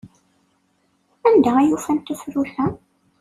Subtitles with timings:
[1.27, 2.65] Anda ay ufan tafrut-a?